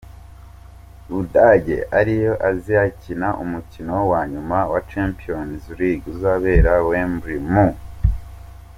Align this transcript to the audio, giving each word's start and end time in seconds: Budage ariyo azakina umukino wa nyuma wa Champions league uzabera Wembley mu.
Budage 1.09 1.77
ariyo 1.99 2.33
azakina 2.49 3.27
umukino 3.43 3.95
wa 4.11 4.21
nyuma 4.31 4.57
wa 4.71 4.79
Champions 4.91 5.61
league 5.77 6.05
uzabera 6.13 6.73
Wembley 6.87 7.41
mu. 7.51 7.67